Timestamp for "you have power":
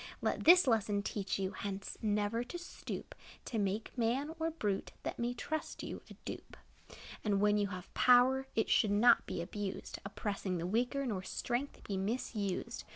7.59-8.47